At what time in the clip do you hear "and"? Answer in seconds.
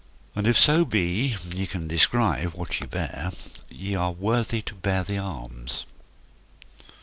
0.35-0.47